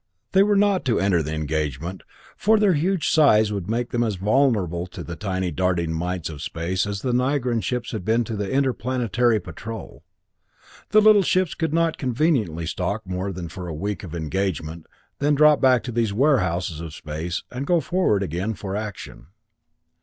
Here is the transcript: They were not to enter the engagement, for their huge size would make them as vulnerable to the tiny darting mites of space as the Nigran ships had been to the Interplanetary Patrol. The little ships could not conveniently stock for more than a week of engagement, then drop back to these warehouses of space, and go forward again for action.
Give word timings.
They 0.31 0.41
were 0.41 0.55
not 0.55 0.83
to 0.85 0.99
enter 0.99 1.21
the 1.21 1.35
engagement, 1.35 2.01
for 2.35 2.57
their 2.57 2.73
huge 2.73 3.07
size 3.11 3.53
would 3.53 3.69
make 3.69 3.91
them 3.91 4.03
as 4.03 4.15
vulnerable 4.15 4.87
to 4.87 5.03
the 5.03 5.15
tiny 5.15 5.51
darting 5.51 5.93
mites 5.93 6.27
of 6.27 6.41
space 6.41 6.87
as 6.87 7.03
the 7.03 7.13
Nigran 7.13 7.61
ships 7.61 7.91
had 7.91 8.03
been 8.03 8.23
to 8.23 8.35
the 8.35 8.49
Interplanetary 8.51 9.39
Patrol. 9.39 10.01
The 10.89 11.01
little 11.01 11.21
ships 11.21 11.53
could 11.53 11.71
not 11.71 11.99
conveniently 11.99 12.65
stock 12.65 13.03
for 13.03 13.09
more 13.11 13.31
than 13.31 13.47
a 13.55 13.73
week 13.75 14.03
of 14.03 14.15
engagement, 14.15 14.87
then 15.19 15.35
drop 15.35 15.61
back 15.61 15.83
to 15.83 15.91
these 15.91 16.11
warehouses 16.13 16.79
of 16.81 16.95
space, 16.95 17.43
and 17.51 17.67
go 17.67 17.79
forward 17.79 18.23
again 18.23 18.55
for 18.55 18.75
action. 18.75 19.27